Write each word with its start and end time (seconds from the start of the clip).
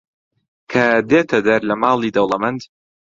کە 0.71 0.85
دێتە 1.09 1.39
دەر 1.47 1.61
لە 1.69 1.75
ماڵی 1.81 2.13
دەوڵەمەند 2.15 2.61